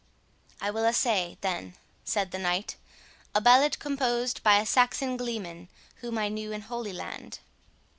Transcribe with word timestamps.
"I 0.59 0.71
will 0.71 0.87
assay, 0.87 1.37
then," 1.41 1.75
said 2.05 2.31
the 2.31 2.39
knight, 2.39 2.75
"a 3.35 3.39
ballad 3.39 3.77
composed 3.77 4.41
by 4.41 4.57
a 4.57 4.65
Saxon 4.65 5.15
glee 5.15 5.37
man, 5.37 5.67
whom 5.97 6.17
I 6.17 6.27
knew 6.27 6.51
in 6.51 6.61
Holy 6.61 6.91
Land." 6.91 7.37